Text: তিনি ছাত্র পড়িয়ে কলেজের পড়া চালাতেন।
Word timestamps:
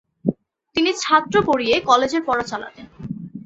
তিনি 0.75 0.91
ছাত্র 1.01 1.35
পড়িয়ে 1.47 1.75
কলেজের 1.89 2.21
পড়া 2.25 2.43
চালাতেন। 2.43 2.85